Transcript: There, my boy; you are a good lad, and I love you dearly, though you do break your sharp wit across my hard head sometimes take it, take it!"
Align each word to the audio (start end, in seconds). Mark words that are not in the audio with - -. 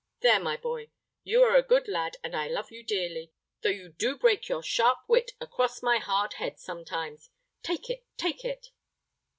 There, 0.21 0.39
my 0.39 0.57
boy; 0.57 0.89
you 1.23 1.43
are 1.43 1.55
a 1.55 1.61
good 1.61 1.87
lad, 1.87 2.17
and 2.23 2.35
I 2.35 2.47
love 2.47 2.71
you 2.71 2.81
dearly, 2.83 3.33
though 3.61 3.69
you 3.69 3.89
do 3.89 4.17
break 4.17 4.49
your 4.49 4.63
sharp 4.63 4.97
wit 5.07 5.33
across 5.39 5.83
my 5.83 5.99
hard 5.99 6.33
head 6.33 6.57
sometimes 6.59 7.29
take 7.61 7.87
it, 7.87 8.03
take 8.17 8.43
it!" 8.43 8.71